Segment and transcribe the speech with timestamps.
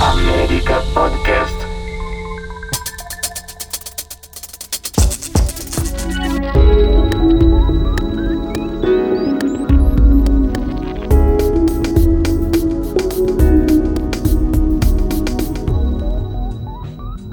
[0.00, 1.54] América Podcast.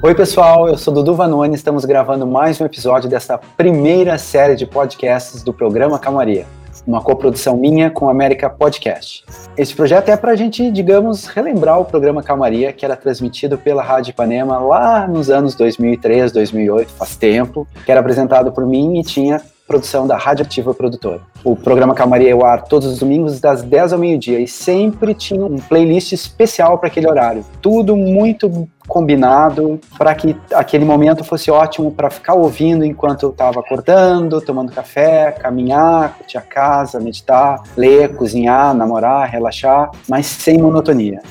[0.04, 4.68] Oi, pessoal, eu sou Dudu Vanoni, estamos gravando mais um episódio dessa primeira série de
[4.68, 6.46] podcasts do programa Calmaria,
[6.86, 9.24] uma coprodução minha com a América Podcast.
[9.58, 13.82] Esse projeto é para a gente, digamos, relembrar o programa Calmaria, que era transmitido pela
[13.82, 19.04] Rádio Ipanema lá nos anos 2003, 2008, faz tempo, que era apresentado por mim e
[19.04, 21.22] tinha produção da Rádio Ativa Produtora.
[21.44, 25.14] O programa Calmaria é o ar todos os domingos das 10 ao meio-dia e sempre
[25.14, 27.46] tinha um playlist especial para aquele horário.
[27.62, 33.60] Tudo muito combinado para que aquele momento fosse ótimo para ficar ouvindo enquanto eu estava
[33.62, 41.22] acordando, tomando café, caminhar, curtir a casa, meditar, ler, cozinhar, namorar, relaxar, mas sem monotonia.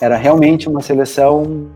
[0.00, 1.68] Era realmente uma seleção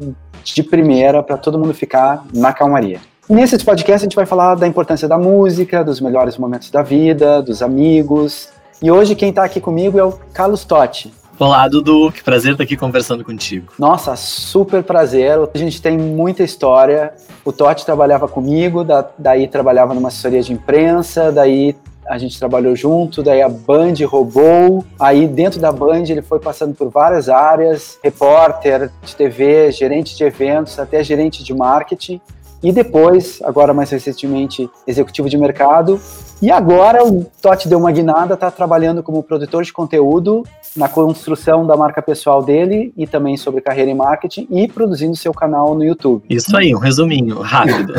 [0.44, 3.00] de primeira para todo mundo ficar na calmaria.
[3.28, 7.40] Nesse podcast a gente vai falar da importância da música, dos melhores momentos da vida,
[7.40, 8.48] dos amigos.
[8.82, 11.14] E hoje quem está aqui comigo é o Carlos Totti.
[11.38, 13.72] Olá, Dudu, que prazer estar aqui conversando contigo.
[13.78, 15.38] Nossa, super prazer.
[15.54, 17.14] A gente tem muita história.
[17.44, 22.74] O Totti trabalhava comigo, da, daí trabalhava numa assessoria de imprensa, daí a gente trabalhou
[22.74, 27.98] junto, daí a Band roubou, aí dentro da Band ele foi passando por várias áreas,
[28.02, 32.20] repórter de TV, gerente de eventos, até gerente de marketing
[32.62, 36.00] e depois, agora mais recentemente, executivo de mercado.
[36.40, 40.44] E agora o Totti deu uma guinada, está trabalhando como produtor de conteúdo
[40.76, 45.32] na construção da marca pessoal dele e também sobre carreira em marketing e produzindo seu
[45.32, 46.24] canal no YouTube.
[46.28, 47.94] Isso aí, um resuminho, rápido.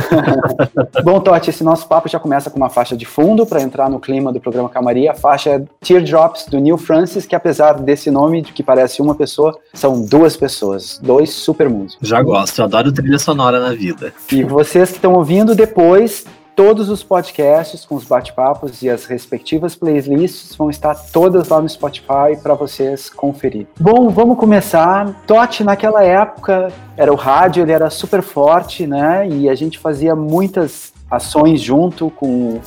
[1.03, 3.99] Bom, Totti, esse nosso papo já começa com uma faixa de fundo para entrar no
[3.99, 5.11] clima do programa Camaria.
[5.11, 9.15] A faixa é Teardrops do Neil Francis, que apesar desse nome, de que parece uma
[9.15, 12.07] pessoa, são duas pessoas, dois super músicos.
[12.07, 14.13] Já gosto, eu adoro trilha sonora na vida.
[14.31, 19.75] E vocês que estão ouvindo depois, todos os podcasts com os bate-papos e as respectivas
[19.75, 23.65] playlists vão estar todas lá no Spotify para vocês conferir.
[23.79, 25.23] Bom, vamos começar.
[25.25, 29.27] Totti naquela época era o rádio, ele era super forte, né?
[29.27, 32.61] E a gente fazia muitas ações junto com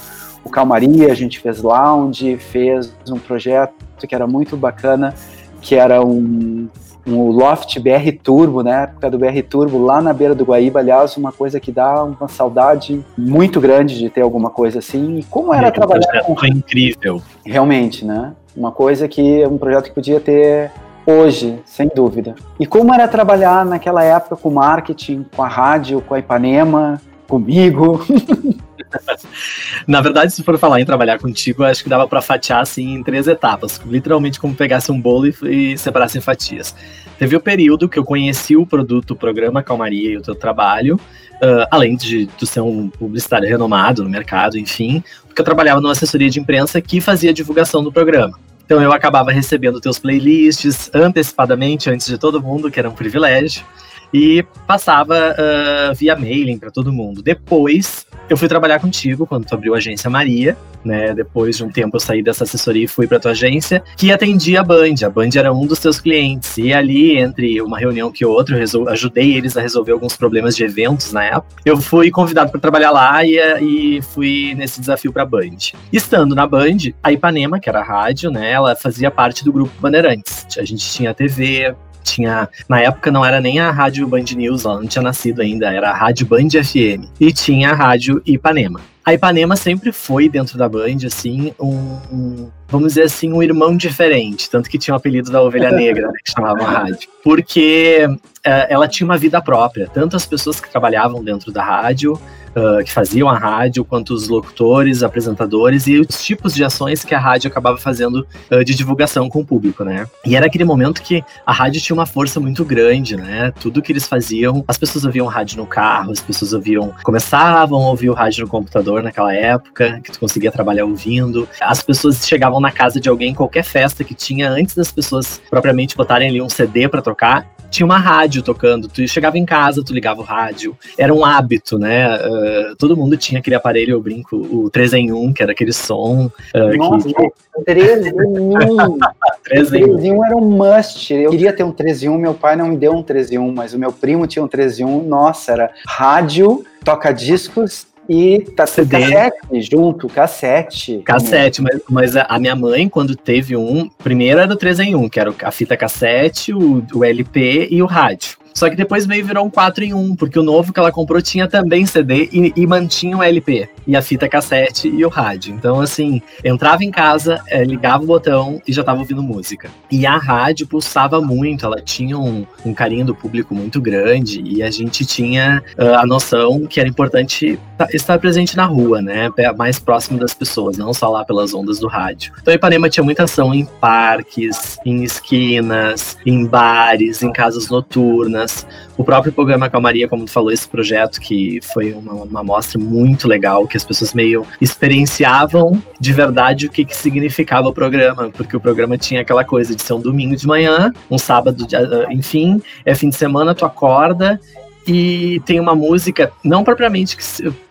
[0.45, 3.75] o Calmaria, a gente fez lounge, fez um projeto
[4.07, 5.15] que era muito bacana,
[5.61, 6.69] que era um
[7.07, 8.85] um Loft BR Turbo, né?
[8.85, 12.29] Época do BR Turbo, lá na beira do Guaíba, aliás, uma coisa que dá uma
[12.29, 15.19] saudade muito grande de ter alguma coisa assim.
[15.19, 16.37] E como era é, trabalhar com...
[16.37, 17.23] Foi incrível.
[17.45, 18.33] Realmente, né?
[18.57, 20.73] Uma coisa que um projeto que podia ter
[21.07, 22.35] hoje, sem dúvida.
[22.59, 28.05] E como era trabalhar naquela época com marketing, com a rádio, com a Ipanema, comigo?
[29.87, 33.03] Na verdade, se for falar em trabalhar contigo, acho que dava para fatiar assim em
[33.03, 36.75] três etapas, literalmente como pegasse um bolo e, e separasse em fatias.
[37.19, 40.97] Teve o período que eu conheci o produto, o programa Calmaria e o teu trabalho,
[40.97, 45.93] uh, além de tu ser um publicitário renomado no mercado, enfim, porque eu trabalhava numa
[45.93, 48.39] assessoria de imprensa que fazia divulgação do programa.
[48.65, 53.65] Então eu acabava recebendo teus playlists antecipadamente, antes de todo mundo, que era um privilégio
[54.13, 57.23] e passava uh, via mailing para todo mundo.
[57.23, 61.15] Depois, eu fui trabalhar contigo quando tu abriu a agência Maria, né?
[61.15, 64.61] Depois de um tempo eu saí dessa assessoria e fui para tua agência, que atendia
[64.61, 64.95] a Band.
[65.05, 66.57] A Band era um dos teus clientes.
[66.57, 70.65] E ali, entre uma reunião que outra, eu ajudei eles a resolver alguns problemas de
[70.65, 71.63] eventos na época.
[71.65, 75.57] Eu fui convidado para trabalhar lá e, e fui nesse desafio para a Band.
[75.93, 78.51] Estando na Band, a Ipanema, que era a rádio, né?
[78.51, 80.47] Ela fazia parte do grupo Bandeirantes.
[80.59, 81.75] A gente tinha TV,
[82.07, 82.49] tinha.
[82.69, 85.91] Na época não era nem a Rádio Band News, ela não tinha nascido ainda, era
[85.91, 87.11] a Rádio Band FM.
[87.21, 88.81] E tinha a Rádio Ipanema.
[89.05, 91.77] A Ipanema sempre foi dentro da Band, assim, um,
[92.13, 94.51] um, vamos dizer assim, um irmão diferente.
[94.51, 97.09] Tanto que tinha o apelido da Ovelha Negra, né, que chamava a rádio.
[97.23, 99.87] Porque uh, ela tinha uma vida própria.
[99.87, 102.21] Tanto as pessoas que trabalhavam dentro da rádio,
[102.57, 107.15] uh, que faziam a rádio, quanto os locutores, apresentadores e os tipos de ações que
[107.15, 110.07] a rádio acabava fazendo uh, de divulgação com o público, né?
[110.25, 113.53] E era aquele momento que a rádio tinha uma força muito grande, né?
[113.61, 117.91] Tudo que eles faziam, as pessoas ouviam rádio no carro, as pessoas ouviam, começavam a
[117.91, 121.49] ouvir o rádio no computador naquela época, que tu conseguia trabalhar ouvindo.
[121.61, 125.97] As pessoas chegavam na casa de alguém, qualquer festa que tinha, antes das pessoas propriamente
[125.97, 128.89] botarem ali um CD para tocar, tinha uma rádio tocando.
[128.89, 130.77] Tu chegava em casa, tu ligava o rádio.
[130.97, 132.07] Era um hábito, né?
[132.47, 135.73] Uh, todo mundo tinha aquele aparelho, eu brinco, o 3 em 1, que era aquele
[135.73, 136.31] som.
[136.55, 137.33] Uh, Nossa, que...
[137.65, 138.99] 3 em 1.
[139.43, 141.13] 3 em 1 era um must.
[141.13, 143.39] Eu queria ter um 3 em 1, meu pai não me deu um 3 em
[143.39, 145.03] 1, mas o meu primo tinha um 3 em 1.
[145.05, 149.01] Nossa, era rádio, toca discos E tá CD.
[149.01, 151.03] cassete junto, cassete.
[151.05, 155.09] Cassete, mas, mas a minha mãe, quando teve um, primeiro era o 3 em 1,
[155.09, 158.39] que era a fita cassete, o, o LP e o rádio.
[158.57, 161.21] Só que depois veio virou um 4 em 1, porque o novo que ela comprou
[161.21, 165.55] tinha também CD e, e mantinha o LP, e a fita cassete e o rádio.
[165.55, 169.71] Então, assim, entrava em casa, é, ligava o botão e já tava ouvindo música.
[169.91, 174.63] E a rádio pulsava muito, ela tinha um, um carinho do público muito grande e
[174.63, 177.59] a gente tinha uh, a noção que era importante
[177.93, 179.31] estar presente na rua, né?
[179.57, 182.33] Mais próximo das pessoas, não só lá pelas ondas do rádio.
[182.41, 188.67] Então, Ipanema tinha muita ação em parques, em esquinas, em bares, em casas noturnas
[188.97, 193.29] o próprio programa Calmaria, como tu falou, esse projeto que foi uma, uma mostra muito
[193.29, 198.57] legal, que as pessoas meio experienciavam de verdade o que, que significava o programa, porque
[198.57, 202.07] o programa tinha aquela coisa de ser um domingo de manhã, um sábado, de, ah,
[202.11, 204.41] enfim, é fim de semana, tu acorda
[204.87, 207.23] e tem uma música, não propriamente que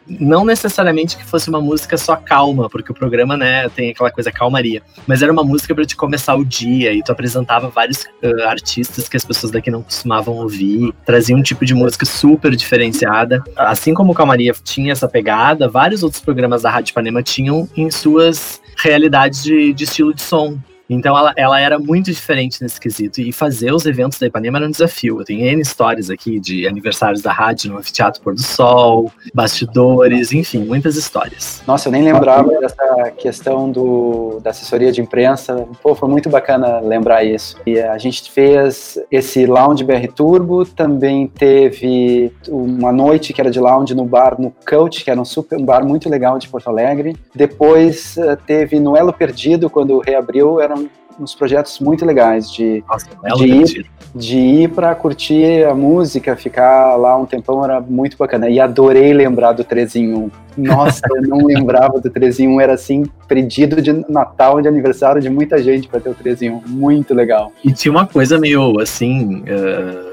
[0.07, 4.31] não necessariamente que fosse uma música só calma, porque o programa, né, tem aquela coisa
[4.31, 8.43] calmaria, mas era uma música para te começar o dia e tu apresentava vários uh,
[8.47, 13.43] artistas que as pessoas daqui não costumavam ouvir, trazia um tipo de música super diferenciada.
[13.55, 17.89] Assim como o Calmaria tinha essa pegada, vários outros programas da Rádio Panema tinham em
[17.89, 20.57] suas realidades de, de estilo de som.
[20.89, 23.21] Então ela, ela era muito diferente nesse quesito.
[23.21, 25.19] E fazer os eventos da Ipanema era um desafio.
[25.19, 30.31] Eu tenho N histórias aqui de aniversários da rádio no Anfiteatro Pôr do Sol, bastidores,
[30.31, 31.61] enfim, muitas histórias.
[31.67, 35.67] Nossa, eu nem lembrava dessa questão do, da assessoria de imprensa.
[35.81, 37.57] Pô, foi muito bacana lembrar isso.
[37.65, 43.59] E a gente fez esse Lounge BR Turbo, também teve uma noite que era de
[43.59, 46.69] lounge no bar no Coach, que era um super um bar muito legal de Porto
[46.69, 47.15] Alegre.
[47.33, 50.74] Depois eh, teve no Elo Perdido, quando reabriu, era
[51.19, 56.95] uns projetos muito legais de, Nossa, de ir, de ir para curtir a música, ficar
[56.95, 58.49] lá um tempão, era muito bacana.
[58.49, 60.31] E adorei lembrar do 3 em 1.
[60.57, 65.21] Nossa, eu não lembrava do 3 em 1, era assim, pedido de Natal, de aniversário
[65.21, 66.61] de muita gente para ter o 3 em 1.
[66.67, 67.51] Muito legal.
[67.63, 70.04] E tinha uma coisa meio assim, uh,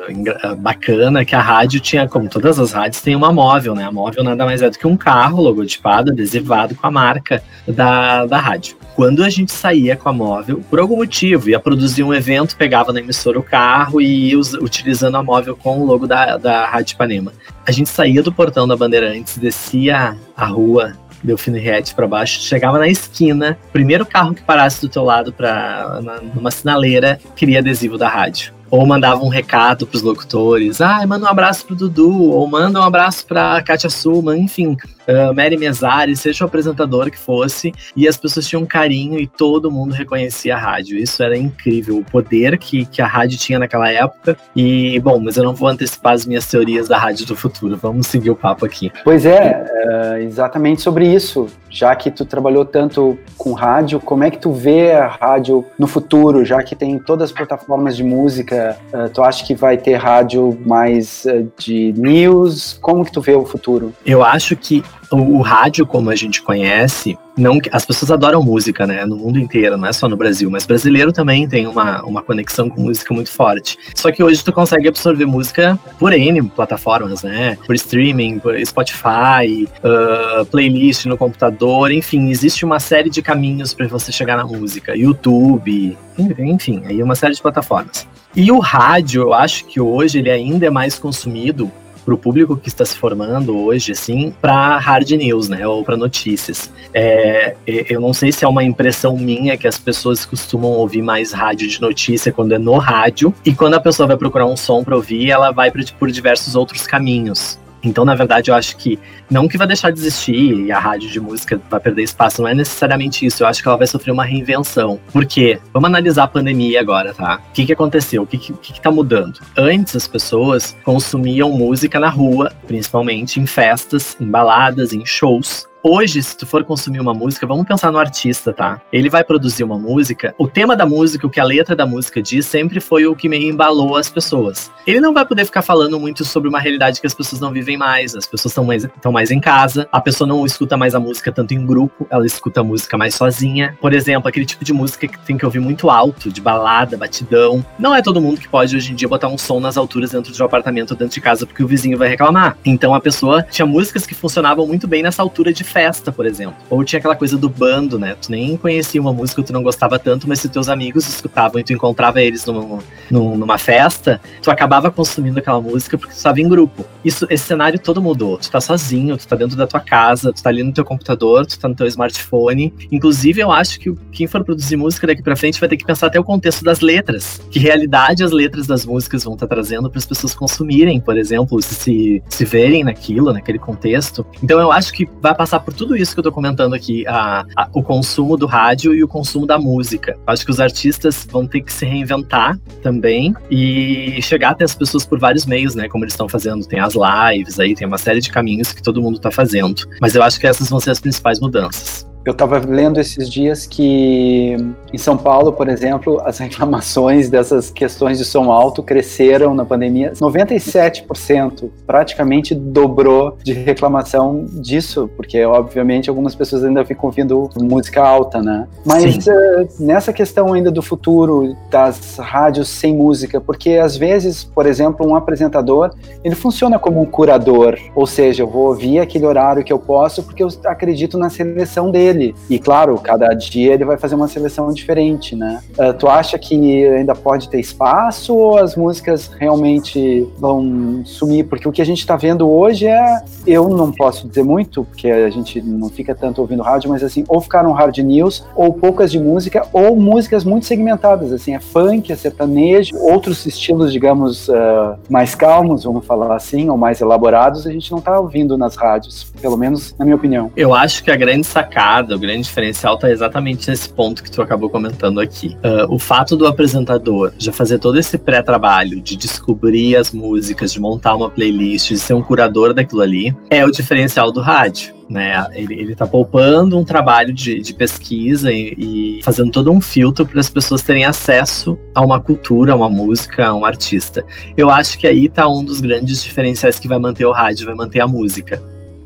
[0.59, 3.85] bacana, que a rádio tinha, como todas as rádios, tem uma móvel, né?
[3.85, 8.27] A móvel nada mais é do que um carro logotipado, adesivado com a marca da,
[8.27, 8.77] da rádio.
[8.95, 12.93] Quando a gente saía com a móvel, por algum motivo, ia produzir um evento, pegava
[12.93, 16.95] na emissora o carro e ia utilizando a móvel com o logo da, da Rádio
[16.95, 17.33] Ipanema.
[17.67, 22.79] A gente saía do portão da Bandeirantes, descia a rua Delfino Riete para baixo, chegava
[22.79, 26.01] na esquina, primeiro carro que parasse do teu lado para
[26.35, 31.29] numa sinaleira, queria adesivo da rádio ou mandava um recado pros locutores, ah, manda um
[31.29, 34.79] abraço pro Dudu, ou manda um abraço pra Katia Suma, enfim,
[35.09, 39.27] uh, Mary Mesari, seja o apresentador que fosse, e as pessoas tinham um carinho e
[39.27, 40.97] todo mundo reconhecia a rádio.
[40.99, 44.37] Isso era incrível, o poder que, que a rádio tinha naquela época.
[44.55, 48.07] E, bom, mas eu não vou antecipar as minhas teorias da rádio do futuro, vamos
[48.07, 48.93] seguir o papo aqui.
[49.05, 51.47] Pois é, uh, exatamente sobre isso.
[51.69, 55.87] Já que tu trabalhou tanto com rádio, como é que tu vê a rádio no
[55.87, 58.63] futuro, já que tem todas as plataformas de música
[58.93, 62.79] Uh, tu acha que vai ter rádio mais uh, de news?
[62.81, 63.93] Como que tu vê o futuro?
[64.05, 64.83] Eu acho que
[65.21, 69.05] o, rádio, como a gente conhece, não as pessoas adoram música, né?
[69.05, 72.69] No mundo inteiro, não é só no Brasil, mas brasileiro também tem uma, uma conexão
[72.69, 73.77] com música muito forte.
[73.95, 77.57] Só que hoje tu consegue absorver música por N plataformas, né?
[77.67, 83.87] Por streaming, por Spotify, uh, playlist no computador, enfim, existe uma série de caminhos para
[83.89, 84.97] você chegar na música.
[84.97, 85.97] YouTube,
[86.39, 88.07] enfim, aí uma série de plataformas.
[88.35, 91.71] E o rádio, eu acho que hoje ele ainda é mais consumido
[92.05, 95.97] para o público que está se formando hoje, assim, para hard news, né, ou para
[95.97, 96.71] notícias.
[96.93, 101.33] É, eu não sei se é uma impressão minha que as pessoas costumam ouvir mais
[101.33, 104.83] rádio de notícia quando é no rádio, e quando a pessoa vai procurar um som
[104.85, 107.59] para ouvir, ela vai por diversos outros caminhos.
[107.83, 108.99] Então, na verdade, eu acho que
[109.31, 112.49] não que vai deixar de existir e a rádio de música vai perder espaço, não
[112.49, 113.43] é necessariamente isso.
[113.43, 115.01] Eu acho que ela vai sofrer uma reinvenção.
[115.13, 115.59] Por quê?
[115.73, 117.41] Vamos analisar a pandemia agora, tá?
[117.51, 118.23] O que, que aconteceu?
[118.23, 119.41] O que, que, que tá mudando?
[119.57, 125.67] Antes, as pessoas consumiam música na rua, principalmente em festas, em baladas, em shows.
[125.85, 128.81] Hoje, se tu for consumir uma música, vamos pensar no artista, tá?
[128.93, 132.23] Ele vai produzir uma música, o tema da música, o que a letra da música
[132.23, 134.71] diz, sempre foi o que meio embalou as pessoas.
[134.87, 137.77] Ele não vai poder ficar falando muito sobre uma realidade que as pessoas não vivem
[137.77, 141.33] mais, as pessoas estão mais, mais em casa, a pessoa não escuta mais a música
[141.33, 143.77] tanto em grupo, ela escuta a música mais sozinha.
[143.81, 147.65] Por exemplo, aquele tipo de música que tem que ouvir muito alto, de balada, batidão.
[147.77, 150.33] Não é todo mundo que pode hoje em dia botar um som nas alturas dentro
[150.33, 152.57] de um apartamento ou dentro de casa porque o vizinho vai reclamar.
[152.65, 156.57] Então a pessoa tinha músicas que funcionavam muito bem nessa altura de festa, por exemplo.
[156.69, 158.15] Ou tinha aquela coisa do bando, né?
[158.21, 161.59] Tu nem conhecia uma música que tu não gostava tanto, mas se teus amigos escutavam
[161.61, 162.79] e tu encontrava eles numa,
[163.11, 166.85] numa festa, tu acabava consumindo aquela música porque tu estava em grupo.
[167.05, 168.37] Isso, esse cenário todo mudou.
[168.37, 171.47] Tu tá sozinho, tu tá dentro da tua casa, tu tá ali no teu computador,
[171.47, 172.73] tu tá no teu smartphone.
[172.91, 176.09] Inclusive, eu acho que quem for produzir música daqui para frente vai ter que pensar
[176.09, 177.41] até o contexto das letras.
[177.51, 181.17] Que realidade as letras das músicas vão estar tá trazendo para as pessoas consumirem, por
[181.17, 184.27] exemplo, se, se verem naquilo, naquele contexto.
[184.43, 187.45] Então eu acho que vai passar por tudo isso que eu tô comentando aqui, a,
[187.57, 190.17] a, o consumo do rádio e o consumo da música.
[190.27, 195.07] Acho que os artistas vão ter que se reinventar também e chegar até as pessoas
[195.07, 195.89] por vários meios, né?
[195.89, 196.67] Como eles estão fazendo.
[196.67, 199.83] Tem as lives aí, tem uma série de caminhos que todo mundo tá fazendo.
[200.01, 202.12] Mas eu acho que essas vão ser as principais mudanças.
[202.25, 204.57] Eu estava lendo esses dias que
[204.93, 210.13] em São Paulo, por exemplo, as reclamações dessas questões de som alto cresceram na pandemia.
[210.13, 218.41] 97% praticamente dobrou de reclamação disso, porque obviamente algumas pessoas ainda ficam ouvindo música alta,
[218.41, 218.69] né?
[218.85, 224.67] Mas uh, nessa questão ainda do futuro das rádios sem música, porque às vezes, por
[224.67, 225.91] exemplo, um apresentador,
[226.23, 230.23] ele funciona como um curador, ou seja, eu vou ouvir aquele horário que eu posso
[230.23, 232.35] porque eu acredito na seleção dele dele.
[232.49, 235.61] E claro, cada dia ele vai fazer uma seleção diferente, né?
[235.79, 241.45] Uh, tu acha que ainda pode ter espaço ou as músicas realmente vão sumir?
[241.45, 245.09] Porque o que a gente está vendo hoje é, eu não posso dizer muito, porque
[245.09, 249.11] a gente não fica tanto ouvindo rádio, mas assim, ou ficaram hard news, ou poucas
[249.11, 254.97] de música, ou músicas muito segmentadas, assim, é funk, é sertanejo, outros estilos, digamos, uh,
[255.09, 259.33] mais calmos, vamos falar assim, ou mais elaborados, a gente não está ouvindo nas rádios,
[259.41, 260.51] pelo menos na minha opinião.
[260.57, 264.43] Eu acho que a grande sacada o grande diferencial está exatamente nesse ponto que tu
[264.43, 265.57] acabou comentando aqui.
[265.65, 270.81] Uh, o fato do apresentador já fazer todo esse pré-trabalho de descobrir as músicas, de
[270.81, 274.95] montar uma playlist, de ser um curador daquilo ali, é o diferencial do rádio.
[275.11, 279.79] Né, ele, ele tá poupando um trabalho de, de pesquisa e, e, fazendo todo um
[279.79, 284.25] filtro para as pessoas terem acesso a uma cultura, a uma música, a um artista.
[284.57, 287.75] Eu acho que aí tá um dos grandes diferenciais que vai manter o rádio, vai
[287.75, 288.63] manter a música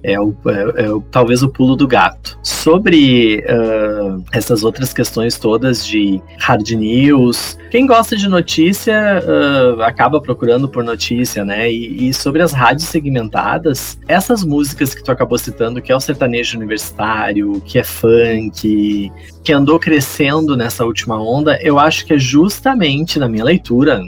[0.06, 2.38] é, o, é, é o, talvez o pulo do gato.
[2.42, 10.20] Sobre uh, essas outras questões todas de hard news, quem gosta de notícia uh, acaba
[10.20, 11.70] procurando por notícia, né?
[11.70, 16.00] E, e, sobre as rádios segmentadas, essas músicas que tu acabou citando, que é o
[16.00, 19.10] sertanejo universitário, que é funk,
[19.42, 24.00] que andou crescendo nessa última onda, eu acho que é justamente, na minha leitura,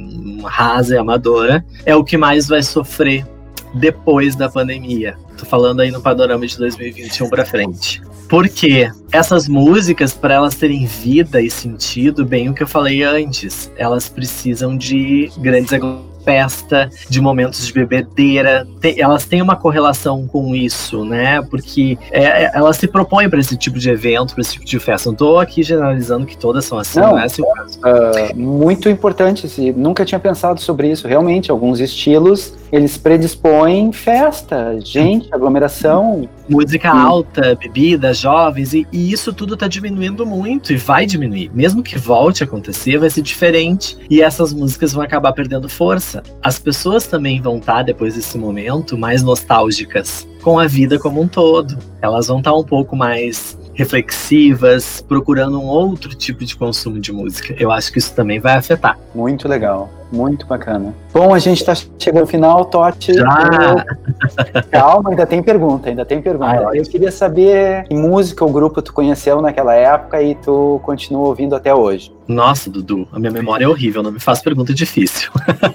[0.45, 3.26] rasa e amadora, é o que mais vai sofrer
[3.75, 5.16] depois da pandemia.
[5.37, 8.02] Tô falando aí no panorama de 2021 para frente.
[8.28, 13.72] Porque essas músicas, para elas terem vida e sentido, bem o que eu falei antes,
[13.76, 15.72] elas precisam de grandes
[16.28, 18.68] festa, de momentos de bebedeira.
[18.82, 21.40] Tem, elas têm uma correlação com isso, né?
[21.40, 24.78] Porque é, é elas se propõem para esse tipo de evento, para esse tipo de
[24.78, 25.08] festa.
[25.08, 27.40] Não tô aqui generalizando que todas são assim, não, não é assim.
[27.40, 31.08] Uh, muito importante, assim, nunca tinha pensado sobre isso.
[31.08, 36.28] Realmente, alguns estilos eles predispõem festa, gente, aglomeração.
[36.49, 41.50] Música alta, bebida, jovens, e, e, isso tudo tá diminuindo muito e vai diminuir.
[41.54, 43.97] Mesmo que volte a acontecer, vai ser diferente.
[44.08, 48.96] E essas músicas vão acabar perdendo força as pessoas também vão estar, depois desse momento,
[48.96, 51.76] mais nostálgicas com a vida como um todo.
[52.00, 57.54] Elas vão estar um pouco mais reflexivas, procurando um outro tipo de consumo de música.
[57.58, 58.98] Eu acho que isso também vai afetar.
[59.14, 59.98] Muito legal.
[60.11, 60.95] Muito bacana.
[61.12, 63.12] Bom, a gente está chegando ao final, Totti.
[63.12, 63.85] Já.
[64.71, 66.71] Calma, ainda tem pergunta, ainda tem pergunta.
[66.75, 71.55] eu queria saber que música ou grupo tu conheceu naquela época e tu continua ouvindo
[71.55, 72.12] até hoje.
[72.27, 75.31] Nossa, Dudu, a minha memória é horrível, não me faz pergunta difícil.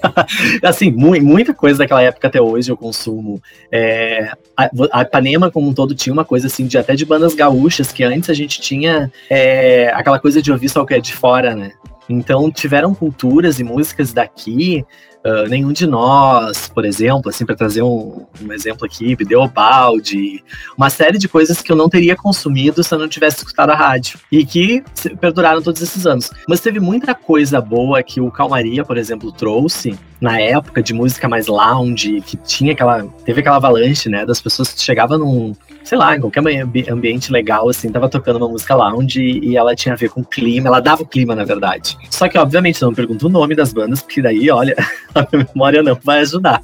[0.61, 3.41] assim, mu muita coisa daquela época até hoje eu consumo.
[3.71, 7.33] É, a, a Ipanema, como um todo, tinha uma coisa assim, de até de bandas
[7.33, 10.99] gaúchas, que antes a gente tinha é, aquela coisa de ouvir só o que é
[10.99, 11.71] de fora, né?
[12.09, 14.85] Então tiveram culturas e músicas daqui,
[15.25, 20.43] uh, nenhum de nós, por exemplo, assim para trazer um, um, exemplo aqui, Videobaldi,
[20.77, 23.75] uma série de coisas que eu não teria consumido se eu não tivesse escutado a
[23.75, 24.83] rádio e que
[25.19, 26.31] perduraram todos esses anos.
[26.47, 31.27] Mas teve muita coisa boa que o Calmaria, por exemplo, trouxe na época de música
[31.27, 35.97] mais lounge, que tinha aquela teve aquela avalanche, né, das pessoas que chegavam num sei
[35.97, 36.41] lá, em qualquer
[36.89, 40.25] ambiente legal, assim, tava tocando uma música lounge e ela tinha a ver com o
[40.25, 41.97] clima, ela dava o clima, na verdade.
[42.09, 44.75] Só que, obviamente, não me pergunto o nome das bandas, porque daí, olha,
[45.13, 46.61] a minha memória não vai ajudar.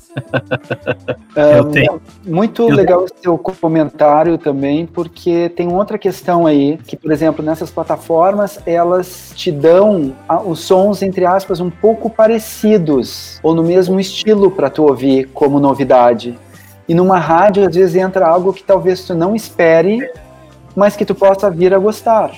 [1.35, 2.01] É, eu tenho.
[2.25, 7.43] Muito eu legal o seu comentário também, porque tem outra questão aí, que, por exemplo,
[7.43, 13.99] nessas plataformas, elas te dão os sons, entre aspas, um pouco parecidos, ou no mesmo
[13.99, 16.37] estilo para tu ouvir como novidade.
[16.89, 20.11] E numa rádio, às vezes, entra algo que talvez tu não espere,
[20.75, 22.31] mas que tu possa vir a gostar.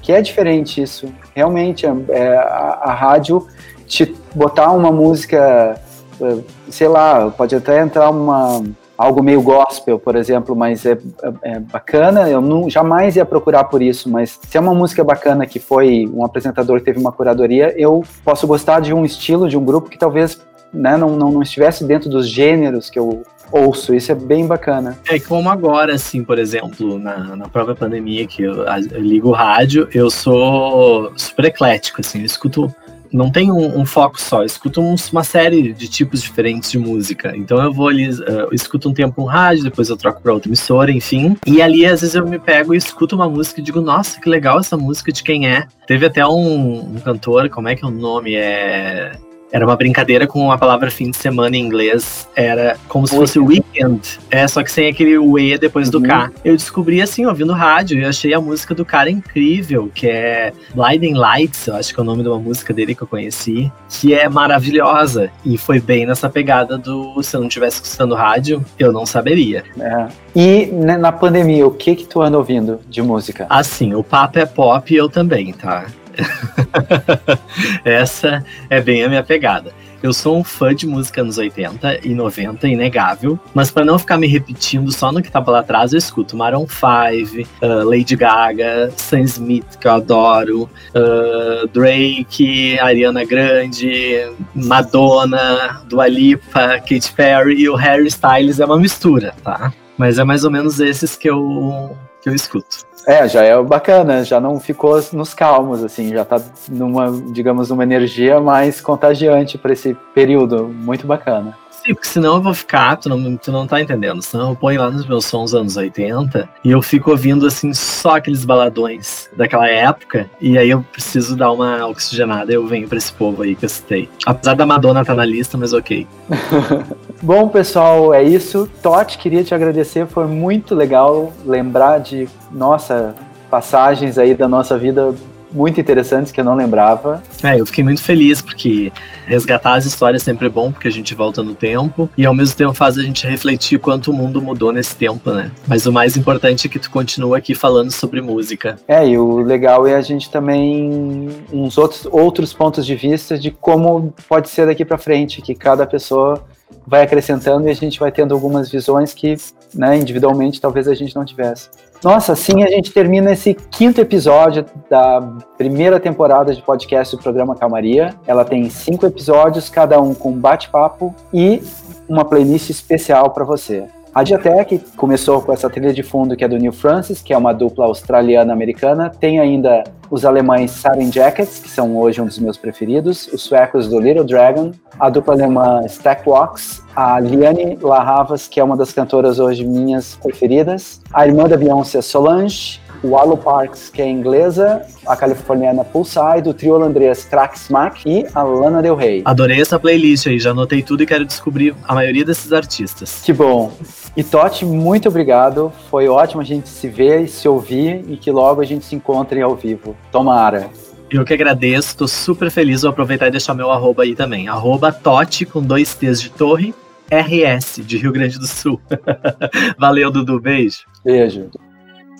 [0.00, 1.12] Que é diferente isso.
[1.34, 3.46] Realmente, é, a, a rádio
[3.86, 5.78] te botar uma música,
[6.20, 6.38] eh,
[6.70, 8.62] sei lá, pode até entrar uma
[8.96, 12.30] algo meio gospel, por exemplo, mas é, é, é, bacana.
[12.30, 16.08] Eu não, jamais ia procurar por isso, mas se é uma música bacana que foi
[16.14, 19.90] um apresentador que teve uma curadoria, eu posso gostar de um estilo, de um grupo
[19.90, 20.40] que talvez
[20.72, 23.94] né, não, não, não estivesse dentro dos gêneros que eu ouço.
[23.94, 24.98] Isso é bem bacana.
[25.08, 29.32] É como agora, assim, por exemplo, na, na própria pandemia que eu, eu ligo o
[29.32, 32.74] rádio, eu sou super eclético, assim, eu escuto
[33.12, 37.36] não tem um, um, foco só, eu escuto uma série de tipos diferentes de música.
[37.36, 40.32] Então eu vou ali, uh, eu escuto um tempo um rádio, depois eu troco para
[40.32, 41.36] outra emissora, enfim.
[41.46, 44.28] E ali às vezes eu me pego e escuto uma música e digo, nossa, que
[44.28, 45.66] legal essa música de quem é.
[45.86, 48.34] Teve até um, um cantor, como é que é o nome?
[48.34, 49.12] É
[49.52, 52.26] era uma brincadeira com a palavra fim de semana em inglês.
[52.34, 54.18] Era como se fosse weekend.
[54.30, 56.04] É, só que sem aquele E depois do uhum.
[56.04, 56.30] K.
[56.42, 61.14] Eu descobri assim, ouvindo rádio, e achei a música do cara incrível, que é Blinding
[61.14, 64.14] Lights, eu acho que é o nome de uma música dele que eu conheci, que
[64.14, 65.30] é maravilhosa.
[65.44, 69.64] E foi bem nessa pegada do se eu não estivesse escutando rádio, eu não saberia.
[69.78, 70.06] É.
[70.34, 73.46] E né, na pandemia, o que que tu anda ouvindo de música?
[73.50, 75.86] Assim, o papo é pop e eu também, tá?
[77.84, 79.72] Essa é bem a minha pegada.
[80.02, 84.18] Eu sou um fã de música anos 80 e 90, inegável, mas para não ficar
[84.18, 88.92] me repetindo só no que tava lá atrás, eu escuto Maroon 5, uh, Lady Gaga,
[88.96, 97.68] Sam Smith, que eu adoro, uh, Drake, Ariana Grande, Madonna, Dua Lipa, Katy Perry e
[97.68, 99.72] o Harry Styles é uma mistura, tá?
[99.96, 102.86] Mas é mais ou menos esses que eu, que eu escuto.
[103.06, 107.82] É, já é bacana, já não ficou nos calmos, assim, já tá numa, digamos, numa
[107.82, 110.68] energia mais contagiante para esse período.
[110.68, 111.58] Muito bacana.
[111.84, 114.22] Sim, porque senão eu vou ficar, tu não, tu não tá entendendo.
[114.22, 118.16] Senão eu ponho lá nos meus sons anos 80 e eu fico ouvindo assim só
[118.16, 120.30] aqueles baladões daquela época.
[120.40, 123.64] E aí eu preciso dar uma oxigenada e eu venho pra esse povo aí que
[123.64, 124.08] eu citei.
[124.24, 126.06] Apesar da Madonna estar tá na lista, mas ok.
[127.20, 128.70] Bom, pessoal, é isso.
[128.80, 130.06] Totti, queria te agradecer.
[130.06, 133.14] Foi muito legal lembrar de, nossa,
[133.50, 135.14] passagens aí da nossa vida
[135.52, 137.22] muito interessantes que eu não lembrava.
[137.42, 138.92] É, eu fiquei muito feliz porque
[139.26, 142.56] resgatar as histórias sempre é bom, porque a gente volta no tempo e ao mesmo
[142.56, 145.50] tempo faz a gente refletir quanto o mundo mudou nesse tempo, né?
[145.66, 148.78] Mas o mais importante é que tu continua aqui falando sobre música.
[148.86, 153.50] É, e o legal é a gente também uns outros outros pontos de vista de
[153.50, 156.44] como pode ser daqui para frente, que cada pessoa
[156.86, 159.36] vai acrescentando e a gente vai tendo algumas visões que,
[159.74, 161.68] né, individualmente talvez a gente não tivesse.
[162.02, 165.20] Nossa, assim a gente termina esse quinto episódio da
[165.56, 168.14] primeira temporada de podcast do programa Calmaria.
[168.26, 171.62] Ela tem cinco episódios, cada um com bate-papo e
[172.08, 173.84] uma playlist especial para você.
[174.14, 177.38] A Diatec começou com essa trilha de fundo que é do Neil Francis, que é
[177.38, 179.08] uma dupla australiana-americana.
[179.08, 183.88] Tem ainda os alemães Siren Jackets, que são hoje um dos meus preferidos, os suecos
[183.88, 189.38] do Little Dragon, a dupla alemã Stackbox, a Liane Larravas, que é uma das cantoras
[189.38, 195.16] hoje minhas preferidas, a irmã da Beyoncé Solange, o Alu Parks, que é inglesa, a
[195.16, 199.22] californiana Poolside, o trio holandês Trax Mac e a Lana Del Rey.
[199.24, 203.22] Adorei essa playlist aí, já anotei tudo e quero descobrir a maioria desses artistas.
[203.24, 203.72] Que bom.
[204.16, 205.72] E Totti, muito obrigado.
[205.90, 208.94] Foi ótimo a gente se ver e se ouvir e que logo a gente se
[208.94, 209.96] encontre ao vivo.
[210.10, 210.70] Tomara.
[211.10, 212.82] Eu que agradeço, tô super feliz.
[212.82, 214.48] Vou aproveitar e deixar meu arroba aí também.
[214.48, 216.74] Arroba Totti com dois T's de torre,
[217.10, 218.80] RS de Rio Grande do Sul.
[219.78, 220.40] Valeu, Dudu.
[220.40, 220.84] Beijo.
[221.04, 221.50] Beijo.